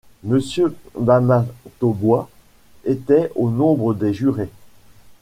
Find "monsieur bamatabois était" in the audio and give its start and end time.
0.23-3.29